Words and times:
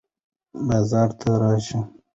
بازار 0.67 1.09
ته 1.19 1.27
راشه. 1.41 1.79